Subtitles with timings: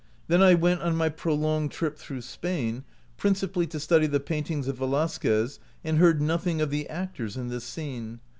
[0.27, 2.83] "Then I went on my prolonged trip through Spain,
[3.17, 7.65] principally to study the paintings of Velasquez, and heard nothing of the actors in this
[7.65, 8.19] scene.